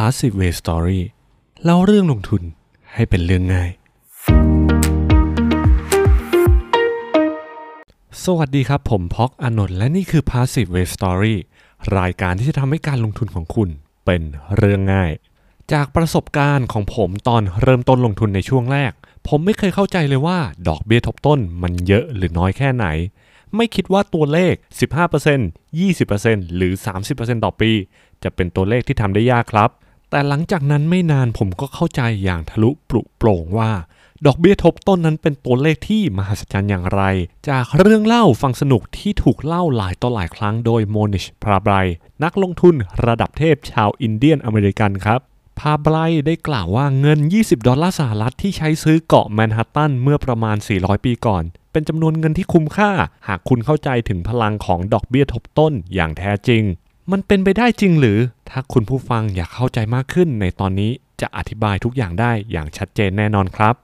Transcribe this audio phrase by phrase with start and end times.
[0.00, 1.00] Passive Way Story
[1.64, 2.42] เล่าเรื่องลงทุน
[2.94, 3.70] ให้เป็นเรื่องง่าย
[8.24, 11.36] สวัสดีครับ ผมพ็อกอนนท์และนี่คือ Passive Way Story
[11.98, 13.68] รายการที่จะทำให้การลงทุนของคุณ
[14.06, 14.22] เป็น
[14.56, 15.10] เรื่องง่าย
[15.72, 18.92] จากประสบการณ์ของผมตอนเริ่มต้นลงทุนในช่วงแรก
[19.28, 20.38] ผมไม่เคยเข้าใจเลยว่า
[20.68, 22.86] ดอกเบี้ยทบต้นมันเยอะหรือน้อยแค่ไหน
[23.56, 24.54] ไม่คิดว่าตัวเลข
[25.34, 26.72] 15% 20%หรือ
[27.08, 27.70] 30%ต่อปี
[28.22, 29.70] จะเป็นตัวเลขที่ทำได้ยากครับ
[30.10, 33.70] แต่หลังจากนั้นไม่นานผมก็เข้าใจอย่างทะลุปลุโปร่งว่า
[34.26, 37.02] ดอกเบี้ยทบต้นนั้นเป็นตัวเลขที่มหัศจรรย์อย่างไร
[37.50, 41.74] จากเรื่องเล่าฟังสนุกที่ถูกเล่าหลายต่อหลายครั้งโดยโมนิช พาไบร
[42.24, 42.74] นักลงทุน
[43.06, 45.20] ระดับเทพชาวอินเดียนอเมริกันครับ
[45.58, 45.96] พาไบร
[46.26, 52.90] ได้กล่าวว่าเงิน 20 ดอลลาร์สหรัฐที่ใช้ซื้อเกาะแมนฮัตตันเมื่อประมาณ 400 ปีก่อน เป็นจำนวนเงินที่คุ้มค่า
[53.26, 56.62] หากคุณเข้าใจถึงพลังของดอกเบี้ยทบต้นอย่างแท้จริง
[57.10, 58.18] มันเป็นไปได้จริงหรือ
[58.50, 63.74] ถ้าคุณผู้ฟังอยากเข้าใจมากขึ้น ในตอนนี้จะอธิบายทุกอย่างได้อย่างชัดเจนแน่นอนครับ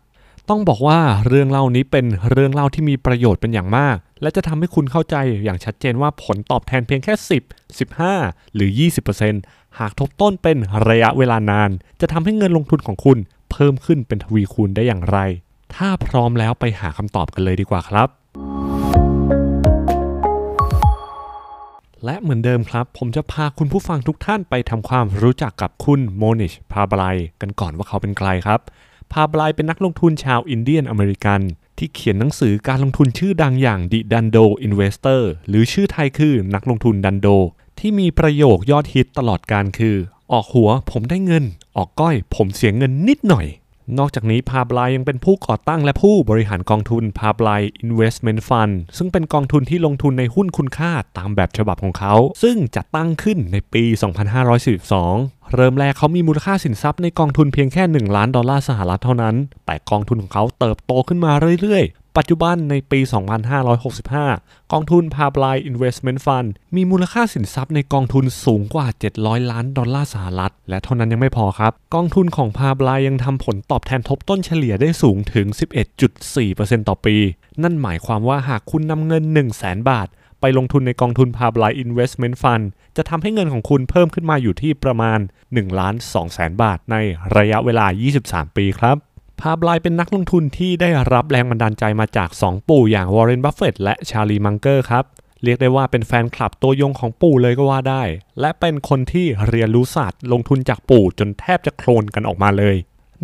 [0.49, 7.15] ต้องบอกว่าเรื่องเล่านี้เป็นเรื่องเล่าที่มีประโยชน์เป็นอย่างมาก และจะทำให้คุณเข้าใจอย่างชัดเจนว่าผลตอบแทนเพียงแค่
[7.79, 8.71] 10 15 หรือ
[9.25, 10.57] 20%หากทบต้นเป็น
[10.89, 13.19] ระยะเวลานาน จะทำให้เงินลงทุนของคุณ
[13.51, 15.19] เพิ่มขึ้นเป็นทวีคูณได้อย่างไร
[15.75, 18.09] ถ้าพร้อมแล้วไปหาคำตอบกันเลยดีกว่าครับ
[22.05, 28.61] และเหมือนเดิมครับ ผมจะพาคุณผู้ฟังทุกท่านไปทำความรู้จักกับคุณโมนิชพาบลายกันก่อนว่าเขาเป็นใครครับ
[29.13, 31.41] พาบลายเป็นนักลงทุนชาวอินเดียนอเมริกัน
[31.79, 37.29] ที่เขียนหนังสือการลงทุนชื่อดังอย่าง The Dando Investor หรือชื่อไทยคือนักลงทุนดันโด
[37.79, 39.97] ที่มีประโยคยอดฮิตตลอดการคือ
[40.33, 41.45] ออกหัวผมได้เงิน
[41.77, 43.47] ออกก้อยผมเสียเงินนิดหน่อย
[43.99, 53.85] นอกจากนี้พาบลายยังเป็นผู้ก่อตั้งและผู้บริหารกองทุนพาบลาย Investment Fund ซึ่งเป็นกองทุนที่ลงทุนในหุ้นคุณค่าตามแบบฉบับของเขา ซึ่งจัดตั้งขึ้นในปี
[54.69, 59.35] 2542 เริ่มแรกเขามีมูลค่าสินทรัพย์ในกองทุนเพียงแค่ 1 ล้านดอลลาร์สหรัฐเท่านั้น
[59.67, 63.01] แต่กองทุนของเขาเติบโตขึ้นมาเรื่อยๆ ปัจจุบันในปี
[63.87, 68.87] 2565 กองทุน p a b l i Investment Fund มีมูลค่าสินทรัพย์ในกองทุนสูงกว่า
[69.19, 75.47] 700 ล้านดอลลาร์สหรัฐ และเท่านั้นยังไม่พอครับ กองทุนของ p a b l i ยังทำผลตอบแทนทบต้นเฉลี่ยได้สูงถึง
[76.19, 77.17] 11.4%ต่อปี
[77.63, 80.09] นั่นหมายความว่าหากคุณนำเงิน 1 0 0 0 0แบาท
[80.41, 82.65] ไปลงทุนในกองทุน p a b l i Investment Fund
[82.97, 86.97] จะทำให้เงินของคุณเพิ่มขึ้นมาอยู่ที่ประมาณ1ล้าน2แสนบาทใน
[87.37, 87.87] ระยะเวลา
[88.21, 89.12] 23 ปีครับ
[89.47, 95.05] พาไบรเป็นนักลงทุนที่ได้รับแรงบันดาลใจมาจาก 2 ปู่อย่างวอร์เรน บัฟเฟตและชาร์ลี มังเกอร์ครับ
[95.43, 98.03] เรียกได้ว่าเป็นแฟนคลับตัวยงของปู่เลยก็ว่าได้
[98.41, 102.77] และเป็นคนที่เรียนรู้ศาสตร์ลงทุนจากปู่จนแทบจะโคลนกันออกมาเลย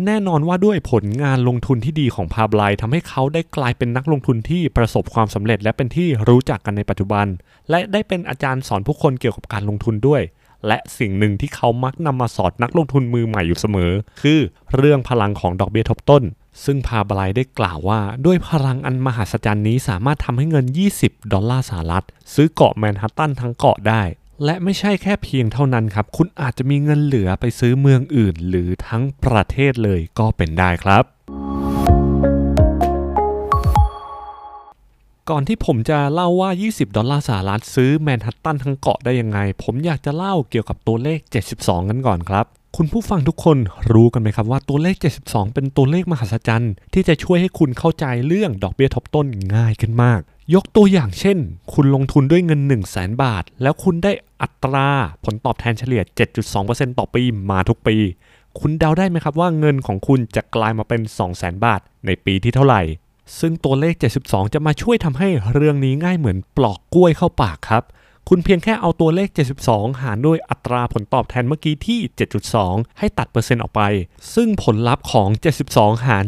[0.05, 7.27] แน่นอนว่าด้วยผลงานลงทุนที่ดีของพาไบรทำให้เขาได้กลายเป็นนักลงทุนที่ประสบความสำเร็จ และเป็นที่รู้จักกันในปัจจุบัน
[7.69, 10.21] และได้เป็นอาจารย์สอนผู้คนเกี่ยวกับการลงทุนด้วย
[10.67, 14.39] และสิ่งหนึ่งที่เขามักนำมาสอนนักลงทุนมือใหม่อยู่เสมอ คือ
[14.75, 16.23] เรื่องพลังของดอกเบี้ยทบต้น
[16.65, 20.65] ซึ่งพาบลายได้กล่าวว่า ด้วยพลังอันมหัศจรรย์นี้สามารถทำให้เงิน
[20.99, 24.01] 20 ดอลลาร์สหรัฐ ซื้อเกาะแมนฮัตตันทั้งเกาะได้
[24.45, 31.03] และไม่ใช่แค่เพียงเท่านั้นครับ คุณอาจจะมีเงินเหลือไปซื้อเมืองอื่น หรือทั้งประเทศเลยก็เป็นได้ครับ
[35.29, 41.19] ก่อนที่ผมจะเล่าว่า 20 ดอลลาร์สหรัฐซื้อแมนฮัตตันทั้งเกาะได้ยังไง ผมอยากจะเล่าเกี่ยวกับตัวเลข
[41.55, 42.45] 72 กันก่อนครับ
[42.77, 43.57] คุณผู้ฟังทุกคน
[43.93, 44.95] รู้กันไหมครับว่าตัวเลข
[45.25, 50.21] 72 เป็นตัวเลขมหัศจรรย์ ที่จะช่วยให้คุณเข้าใจเรื่องดอกเบี้ยทบต้นง่ายขึ้นมาก
[50.53, 51.37] ยกตัวอย่างเช่น
[51.73, 54.89] คุณลงทุนด้วยเงิน 1 0 0 0 0แบาท แล้วคุณได้อัตรา
[55.25, 56.01] ผลตอบแทนเฉลี่ย
[56.51, 57.95] 7.2%ต่อปีมาทุกปี
[58.59, 62.83] คุณเดาได้ไหมครับว่าเงินของคุณจะกลายมาเป็น 2 0 0 0 0 0 บาท ในปีที่เท่าไหร่
[63.39, 63.95] ซึ่งตัวเลข
[64.25, 67.83] 72 จะมาช่วยทำให้เรื่องนี้ง่ายเหมือนปลอกกล้วยเข้าปากครับ
[68.31, 69.29] คุณเพียงแค่เอาตัวเลข
[69.63, 71.99] 72 หารด้วยอัตราผลตอบแทนเมื่อกี้ที่
[72.49, 73.81] 7.2 ให้ตัดเปอร์เซ็นต์ออกไป
[74.35, 75.29] ซึ่งผลลัพธ์ของ
[75.67, 76.25] 72 หาร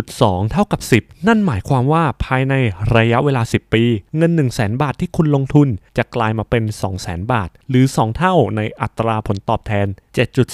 [0.00, 2.54] 7.2 เท่ากับ 10 นั่นหมายความว่าภายใน
[2.96, 3.84] ระยะเวลา 10 ปี
[4.16, 8.16] เงิน 1 0 0 0 0แบาทที่คุณลงทุนจะกลายมาเป็น 2 0 0 0 0 0 บาท หรือ 2
[8.16, 9.86] เท่าในอัตราผลตอบแทน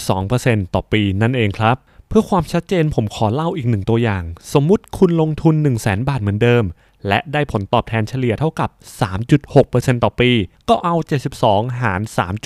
[0.03, 1.77] 7.2%ต่อปีนั่นเองครับ
[2.13, 6.65] เพื่อความชัดเจนผมขอเล่าอีกหนึ่งตัวอย่าง สมมุติคุณลงทุน 1 0 0 0 0แบาทเหมือนเดิม
[7.09, 8.71] และได้ผลตอบแทนเฉลี่ยเท่ากับ
[9.37, 10.31] 3.6%ต่อปี
[10.69, 10.95] ก็เอา
[11.37, 12.01] 72 หาร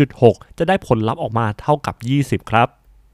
[0.07, 2.69] 3.6 จะได้ผลลัพธ์ออกมาเท่ากับ 20 ครับ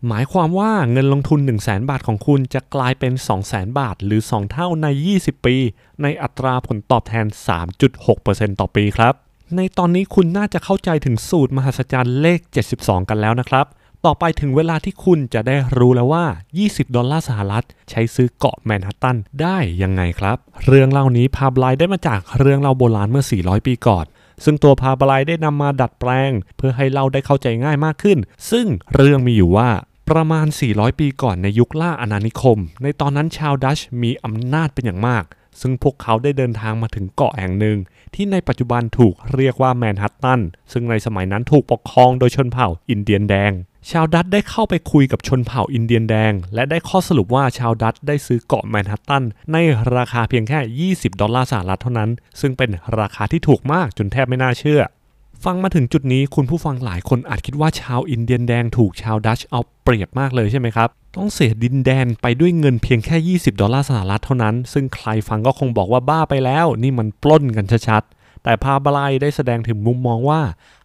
[0.09, 4.87] หมายความว่าเงินลงทุน 1 0 0 0 0แบาทของคุณจะกลายเป็น 2 0 0 0 0 0บาท หรือ 2 เท่าใน
[5.19, 5.57] 20 ปี
[6.03, 7.27] ในอัตราผลตอบแทน
[7.93, 9.15] 3.6%ต่อปีครับ
[9.57, 12.41] ในตอนนี้คุณน่าจะเข้าใจถึงสูตรมหัศจรรย์เลข
[12.75, 13.67] 72 กันแล้วนะครับ
[14.07, 16.25] ต่อไปถึงเวลาที่คุณจะได้รู้แล้วว่า
[16.61, 20.37] 20 ดอลลาร์สหรัฐ ใช้ซื้อเกาะแมนฮัตตันได้ยังไงครับ
[20.67, 24.05] เรื่องเล่านี้พาไบรได้มาจากเรื่องเล่าโบราณเมื่อ 400 ปีก่อน
[24.45, 28.19] ซึ่งตัวพาไบรได้นำมาดัดแปลง เพื่อให้เราได้เข้าใจง่ายมากขึ้น
[28.51, 29.71] ซึ่งเรื่องมีอยู่ว่า
[30.11, 35.25] ประมาณ 400 ปีก่อนในยุคล่าอาณานิคม ในตอนนั้นชาวดัตช์มีอำนาจเป็นอย่างมาก
[35.61, 37.79] ซึ่งพวกเขาได้เดินทางมาถึงเกาะแห่งหนึ่ง
[38.15, 40.41] ที่ในปัจจุบันถูกเรียกว่าแมนฮัตตัน
[40.73, 43.53] ซึ่งในสมัยนั้นถูกปกครองโดยชนเผ่าอินเดียนแดง
[43.91, 49.57] ชาวดัตช์ได้เข้าไปคุยกับชนเผ่าอินเดียนแดง และได้ข้อสรุปว่าชาวดัตช์ได้ซื้อเกาะแมนฮัตตันใน
[49.97, 52.11] ราคาเพียงแค่ 20 ดอลลาร์สหรัฐเท่านั้น
[52.41, 52.71] ซึ่งเป็น
[53.01, 54.83] ราคาที่ถูกมากจนแทบไม่น่าเชื่อ
[55.45, 70.41] ฟังมาถึงจุดนี้คุณผู้ฟังหลายคนอาจคิดว่าชาวอินเดียนแดงถูกชาวดัตช์เอาเปรียบมากเลยใช่ไหมครับ ต้องเสียดินแดนไปด้วยเงินเพียงแค่ 20 ดอลลาร์สหรัฐเท่านั้น ซึ่งใครฟังก็คงบอกว่าบ้าไปแล้ว นี่มันปล้นกันชัดๆ แต่พาไบรได้แสดงถึงมุมมองว่า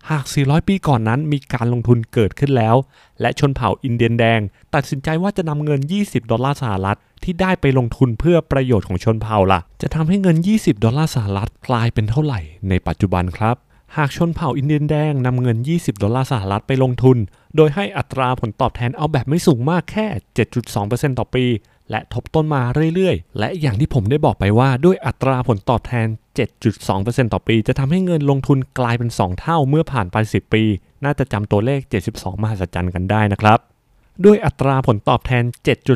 [0.09, 2.75] หาก 400 ปีก่อนนั้นมีการลงทุนเกิดขึ้นแล้ว
[3.21, 4.39] และชนเผ่าอินเดียนแดง
[4.75, 12.39] ตัดสินใจว่าจะนำเงิน 20 ดอลลาร์สหรัฐที่ได้ไปลงทุนเพื่อประโยชน์ของชนเผ่าล่ะ จะทำให้เงิน 20 ดอลลาร์สหรัฐกลายเป็นเท่าไหร่
[12.69, 13.55] ในปัจจุบันครับ
[13.97, 17.17] หากชนเผ่าอินเดียนแดงนำเงิน 20 ดอลลาร์สหรัฐไปลงทุน
[17.55, 20.05] โดยให้อัตราผลตอบแทนเอาแบบไม่สูงมากแค่
[20.63, 21.45] 7.2%ต่อปี
[21.89, 22.61] และทบต้นมา
[22.95, 26.07] เรื่อยๆ และอย่างที่ผมได้บอกไปว่าด้วยอัตราผลตอบแทน
[26.69, 30.63] 7.2%ต่อปี จะทำให้เงินลงทุนกลายเป็น 2 เท่าเมื่อผ่านไป 10 ปี
[31.03, 31.79] น่าจะจำตัวเลข
[32.11, 33.59] 72 มหัศจรรย์กันได้นะครับ
[34.25, 35.43] ด้วยอัตราผลตอบแทน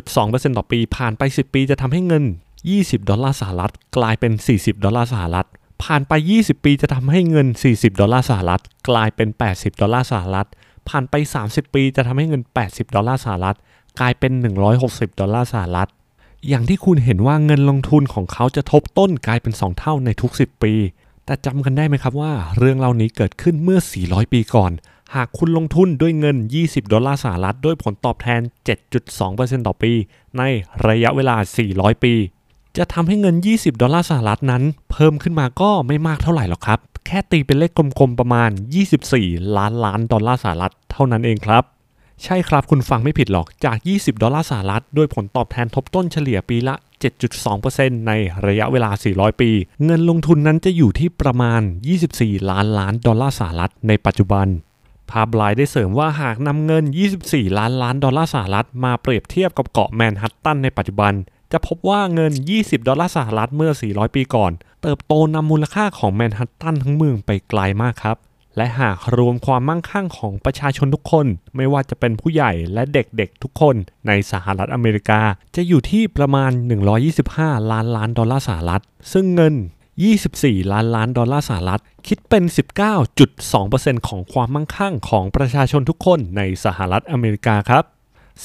[0.02, 2.24] 7.2%ต่อปี ผ่านไป 10 ปี จะทำให้เงิน
[2.66, 5.48] 20 ดอลลาร์สหรัฐ กลายเป็น 40 ดอลลาร์สหรัฐ
[5.82, 10.48] ผ่านไป 20 ปีจะทำให้เงิน 40 ดอลลาร์สหรัฐ กลายเป็น 80 ดอลลาร์สหรัฐ
[10.88, 13.56] ผ่านไป 30 ปีจะทำให้เงิน 80 ดอลลาร์สหรัฐ
[14.00, 14.32] กลายเป็น
[14.76, 15.90] 160 ดอลลาร์สหรัฐ
[16.48, 20.74] อย่างที่คุณเห็นว่าเงินลงทุนของเขาจะทบต้นกลายเป็น 2 เท่าในทุก 10 ปี
[21.24, 24.72] แต่จำกันได้ไหมครับว่า เรื่องเหล่านี้เกิดขึ้นเมื่อ 400 ปีก่อน
[25.14, 28.40] หากคุณลงทุนด้วยเงิน 20 ดอลลาร์สหรัฐ ด้วยผลตอบแทน
[29.04, 29.92] 7.2%ต่อปี
[30.38, 30.42] ใน
[30.88, 31.36] ระยะเวลา
[31.70, 32.14] 400 ปี
[32.76, 34.62] จะทำให้เงิน 20 ดอลลาร์สหรัฐนั้น
[34.92, 38.50] เพิ่มขึ้นมาก็ไม่มากเท่าไหร่หรอกครับ แค่ตีเป็นเลขกลมๆ ประมาณ
[39.02, 41.64] 24 ล้านล้านดอลลาร์สหรัฐเท่านั้นเองครับ
[42.24, 46.74] ใช่ครับคุณฟังไม่ผิดหรอกจาก 20 ดอลลาร์สหรัฐด้วยผลตอบแทนทบต้นเฉลี่ยปีละ
[47.40, 48.12] 7.2%ใน
[48.46, 49.50] ระยะเวลา 400 ปี
[49.84, 51.60] เงินลงทุนนั้นจะอยู่ที่ประมาณ
[52.04, 54.46] 24 ล้านล้านดอลลาร์สหรัฐในปัจจุบัน
[55.10, 56.84] พาไบรได้เสริมว่าหากนำเงิน
[57.20, 61.12] 24 ล้านล้านดอลลาร์สหรัฐมาเปรียบเทียบกับเกาะแมนฮัตตันในปัจจุบัน
[61.52, 64.52] จะพบว่าเงิน 20 ดอลลาร์สหรัฐเมื่อ 400 ปีก่อน
[64.82, 68.16] เติบโตนำมูลค่าของแมนฮัตตันทั้งเมืองไปไกลมากครับ
[68.56, 71.26] และหากรวมความมั่งคั่งของประชาชนทุกคน
[71.56, 73.74] ไม่ว่าจะเป็นผู้ใหญ่และเด็กๆทุกคน
[74.06, 75.20] ในสหรัฐอเมริกา
[75.56, 76.50] จะอยู่ที่ประมาณ
[77.10, 78.82] 125 ล้านล้านดอลลาร์สหรัฐ
[79.12, 79.54] ซึ่งเงิน
[80.12, 82.44] 24 ล้านล้านดอลลาร์สหรัฐ คิดเป็น
[83.26, 87.84] 19.2%ของความมั่งคั่งของประชาชนทุกคนในสหรัฐอเมริกาครับ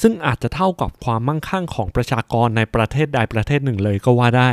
[0.00, 4.50] ซึ่งอาจจะเท่ากับความมั่งคั่งของประชากรในประเทศใดประเทศหนึ่งเลยก็ว่าได้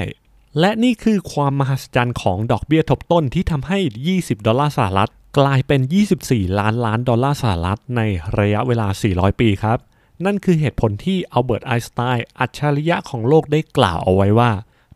[0.60, 3.80] และนี่คือความมหัศจรรย์ของดอกเบี้ยทบต้นที่ทำให้
[4.12, 5.82] 20 ดอลลาร์สหรัฐ กลายเป็น
[6.20, 8.02] 24 ล้านล้านดอลลาร์สหรัฐใน
[8.40, 9.78] ระยะเวลา 400 ปีครับ
[10.26, 14.52] นั่นคือเหตุผลที่อัลเบิร์ตไอน์สไตน์อัจฉริยะของโลกได้กล่าวเอาไว้ว่า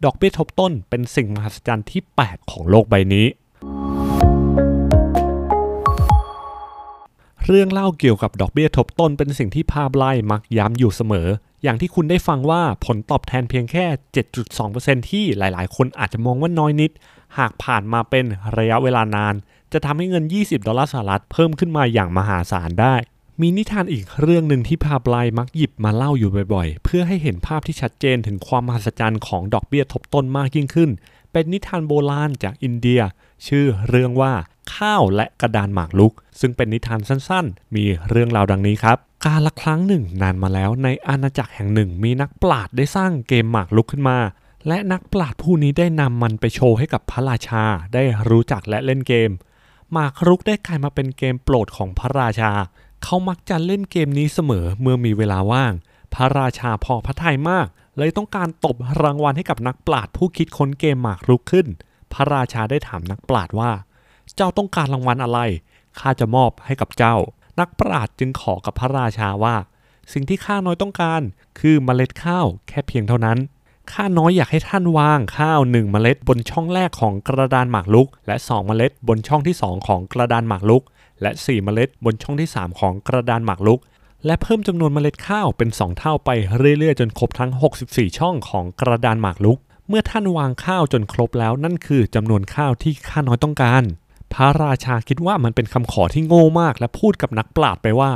[0.06, 3.26] ดอกเบี้ยทบต้นเป็นสิ่งมหัศจรรย์ที่ 8 ของโลกใบนี้
[7.50, 11.28] เรื่องเล่าเกี่ยวกับดอกเบี้ยทบต้นเป็นสิ่งที่พาไบรมักย้ำอยู่เสมอ
[11.64, 13.86] อย่างที่คุณได้ฟังว่าผลตอบแทนเพียงแค่
[14.48, 16.92] 7.2%ที่หลายๆ คนอาจจะมองว่าน้อยนิด
[17.38, 18.26] หากผ่านมาเป็น
[18.58, 19.34] ระยะเวลานาน
[19.74, 22.96] จะทำให้เงิน 20 ดอลลาร์สหรัฐเพิ่มขึ้นมาอย่างมหาศาลได้
[23.42, 30.90] มีนิทานอีกเรื่องหนึ่งที่พาบไลมักหยิบมาเล่าอยู่บ่อยๆ เพื่อให้เห็นภาพที่ชัดเจนถึงความมหัศจรรย์ของดอกเบี้ยทบต้นมากยิ่งขึ้น
[31.32, 33.02] เป็นนิทานโบราณจากอินเดีย
[33.48, 34.34] ชื่อเรื่องว่า
[34.76, 44.18] ข้าวและกระดานหมากรุก ซึ่งเป็นนิทานสั้นๆ มีเรื่องราวดังนี้ครับ กาละครั้งหนึ่งนานมาแล้วในอาณาจักรแห่งหนึ่ง มีนักปราชญ์ได้สร้างเกมหมากรุกขึ้นมา
[44.68, 49.30] และนักปราชญ์ผู้นี้ได้นำมันไปโชว์ให้กับพระราชาได้รู้จักและเล่นเกม
[49.92, 52.52] หมากรุกได้กลายมาเป็นเกมโปรดของพระราชา
[53.04, 55.74] เขามักจะเล่นเกมนี้เสมอเมื่อมีเวลาว่าง
[56.14, 61.68] พระราชาพอพระทัยมาก เลยต้องการตบรางวัลให้กับนักปราชญ์ผู้คิดค้นเกมหมากรุกขึ้น
[62.14, 63.72] พระราชาได้ถามนักปราชญ์ว่า
[64.38, 65.40] เจ้าต้องการรางวัลอะไร
[66.00, 67.16] ข้าจะมอบให้กับเจ้า
[67.60, 69.56] นักปราชญ์จึงขอกับพระราชาว่า
[70.14, 71.22] สิ่งที่ข้าน้อยต้องการ
[71.60, 73.38] คือเมล็ดข้าวแค่เพียงเท่านั้น
[73.92, 80.84] ข้าน้อยอยากให้ท่านวางข้าวหนึ่งเมล็ดบนช่องแรกของกระดานหมากรุก และ2เมล็ดบนช่องที่2ของกระดานหมากรุก
[81.22, 83.80] และ4เมล็ดบนช่องที่3ของกระดานหมากรุก
[84.26, 87.52] และเพิ่มจำนวนเมล็ดข้าวเป็น 2 เท่าไปเรื่อยๆจนครบทั้ง
[87.86, 93.84] 64 ช่องของกระดานหมากรุกเมื่อท่านวางข้าวจนครบแล้วนั่นคือจำนวนข้าวที่ข้าน้อยต้องการ
[94.34, 98.12] พระราชาคิดว่ามันเป็นคำขอที่โง่มาก และพูดกับนักปราชญ์ไปว่า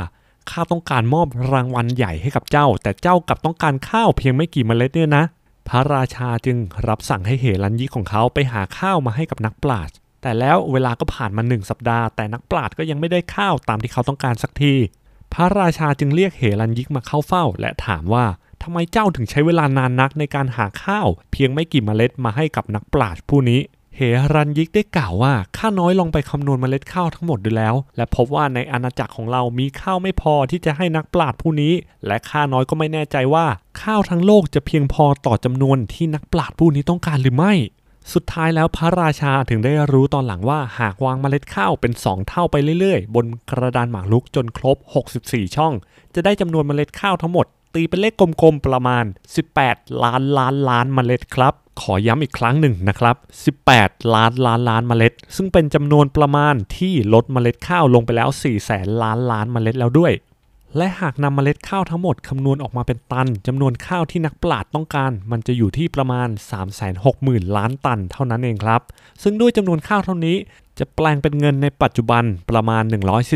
[0.50, 5.24] ข้าต้องการมอบรางวัลใหญ่ให้กับเจ้า แต่เจ้ากลับต้องการข้าวเพียงไม่กี่เมล็ดเนี่ยนะ
[5.68, 14.74] พระราชาจึงรับสั่งให้เหรัญยิกของเขาไปหาข้าวมาให้กับนักปราชญ์แต่แล้วเวลาก็ผ่านมาหนึ่งสัปดาห์ แต่นักปราชญ์ก็ยังไม่ได้ข้าวตามที่เขาต้องการสักที
[15.34, 18.26] พระราชาจึงเรียกเฮรันยิกมาเข้าเฝ้า และถามว่า
[18.62, 23.60] ทำไมเจ้าถึงใช้เวลานานนักในการหาข้าว เพียงไม่กี่เมล็ดมาให้กับนักปราชญ์ผู้นี้
[23.96, 24.02] เฮ
[24.34, 31.74] รันยิกได้กล่าวว่าข้าน้อยลองไปคำนวณเมล็ดข้าวทั้งหมดดูแล้ว และพบว่าในอาณาจักรของเรามีข้าวไม่พอที่จะให้นักปราชญ์ผู้นี้
[32.06, 33.46] และข้าน้อยก็ไม่แน่ใจว่า
[33.82, 37.54] ข้าวทั้งโลกจะเพียงพอต่อจำนวนที่นักปราชญ์ผู้นี้ต้องการหรือไม่
[38.14, 44.78] สุดท้ายแล้วพระราชาถึงได้รู้ตอนหลังว่าหากวางเมล็ดข้าวเป็น 2 เท่าไปเรื่อยๆ บนกระดานหมากรุกจนครบ
[45.18, 45.74] 64 ช่อง
[46.16, 47.46] จะได้จำนวนเมล็ดข้าวทั้งหมด
[47.76, 49.06] ตีเป็นเลขกลมๆประมาณ
[49.54, 53.16] 18 ล้านล้านล้านเมล็ดครับ ขอย้ำอีกครั้งหนึ่งนะครับ
[53.68, 60.14] 18 ล้านล้านล้านเมล็ด ซึ่งเป็นจำนวนประมาณที่ลดเมล็ดข้าวลงไปแล้ว 4 แสนล้านล้านเมล็ดแล้วด้วย
[60.78, 66.28] และหากนำเมล็ดข้าวทั้งหมดคำนวณออกมาเป็นตันจำนวนข้าวที่นักปราชญ์ต้องการ มันจะอยู่ที่ประมาณ
[66.92, 68.82] 360,000 ล้านตันเท่านั้นเองครับ
[69.24, 70.36] ซึ่งด้วยจำนวนข้าวเท่านี้
[70.80, 72.84] จะแปลงเป็นเงินในปัจจุบันประมาณ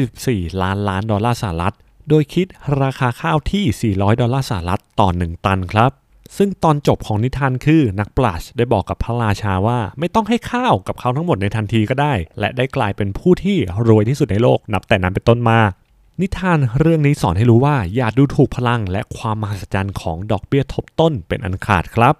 [0.04, 1.76] 144 ล้านล้านดอลลาร์สหรัฐ
[2.10, 2.48] โดยคิด
[2.82, 5.92] ราคาข้าวที่ 400 ดอลลาร์สหรัฐต่อ 1 ตันครับ
[6.38, 15.60] ซึ่งตอนจบของนิทานคือนักปราชญ์ได้บอกกับพระราชาว่าไม่ต้องให้ข้าวกับเขาทั้งหมดในทันทีก็ได้ และได้กลายเป็นผู้ที่รวยที่สุดในโลกนับแต่นั้นเป็นต้นมา
[16.22, 22.16] นิทานเรื่องนี้สอนให้รู้ว่าอย่าดูถูกพลังและความมหัศจรรย์ของดอกเบี้ยทบต้นเป็นอันขาดครับ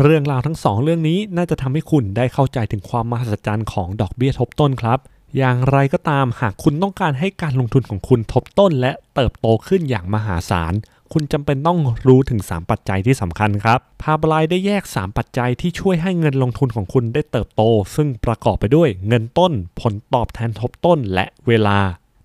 [0.00, 4.98] เรื่องราวทั้งสองเรื่องนี้น่าจะทำให้คุณได้เข้าใจถึงความมหัศจรรย์ของดอกเบี้ยทบต้นครับ
[5.36, 10.74] อย่างไรก็ตามหากคุณต้องการให้การลงทุนของคุณทบต้นและเติบโตขึ้นอย่างมหาศาล
[11.12, 17.62] คุณจำเป็นต้องรู้ถึง 3 ปัจจัยที่สำคัญครับ พาบลายได้แยก 3 ปัจจัยที่ช่วยให้เงินลงทุนของคุณได้เติบโต
[17.96, 21.78] ซึ่งประกอบไปด้วยเงินต้น ผลตอบแทนทบต้น และเวลา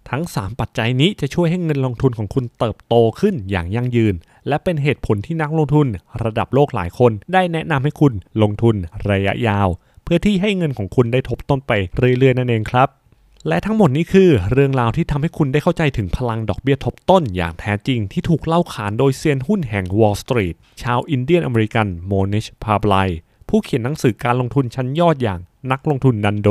[0.10, 4.16] ทั้ง 3 ปัจจัยนี้จะช่วยให้เงินลงทุนของคุณเติบโตขึ้นอย่างยั่งยืน
[4.48, 5.88] และเป็นเหตุผลที่นักลงทุน
[6.24, 8.76] ระดับโลกหลายคน ได้แนะนำให้คุณลงทุน
[9.10, 9.68] ระยะยาว
[10.06, 12.90] เพื่อที่ให้เงินของคุณได้ทบต้นไปเรื่อยๆนั่นเองครับ
[13.48, 22.96] และทั้งหมดนี้คือเรื่องราวที่ทำให้คุณได้เข้าใจถึงพลังดอกเบี้ยทบต้นอย่างแท้จริงที่ถูกเล่าขานโดยเซียนหุ้นแห่ง Wall Street ชาวอินเดียนอเมริกันโมนิชพาไบร
[23.50, 25.40] ผู้เขียนหนังสือการลงทุนชั้นยอดอย่าง
[25.72, 26.50] นักลงทุนดันโด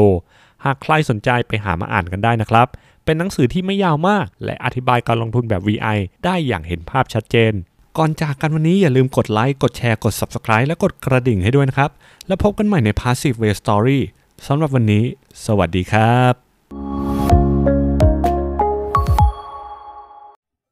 [0.65, 2.67] หากใครสนใจไปหามาอ่านกันได้นะครับ
[3.05, 7.53] เป็นหนังสือที่ไม่ยาวมาก และอธิบายการลงทุนแบบ VI ได้อย่างเห็นภาพชัดเจน
[7.99, 11.91] ก่อนจากกันวันนี้อย่าลืมกดไลค์ กดแชร์ กด Subscribe และกดกระดิ่งให้ด้วยนะครับ
[12.27, 14.01] แล้วพบกันใหม่ใน Passive Way Story
[14.47, 15.05] สำหรับวันนี้
[15.45, 16.33] สวัสดีครับ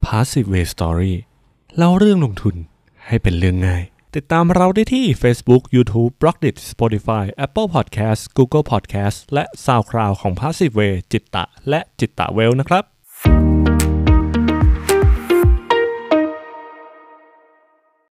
[0.05, 1.13] Passive Way Story
[1.77, 2.55] เล่าเรื่องลงทุน
[3.07, 3.83] ให้เป็นเรื่องง่าย
[4.15, 9.17] ติดตามเราได้ที่ Facebook, YouTube, b l o g d i t Spotify, Apple Podcast, Google Podcast
[9.33, 12.83] และ SoundCloud ของ Passive Way จิตตะ และจิตตะเวลนะครับ